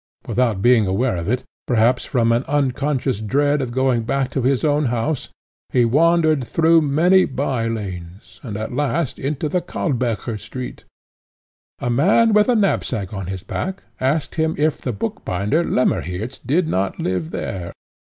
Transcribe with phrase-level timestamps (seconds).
[0.25, 4.63] Without being aware of it, perhaps from an unconscious dread of going back to his
[4.63, 5.29] own house,
[5.69, 10.85] he wandered through many by lanes, and at last into the Kalbecher street.
[11.77, 16.67] A man, with a knapsack on his back, asked him if the bookbinder, Lemmerhirt, did
[16.67, 17.71] not live there?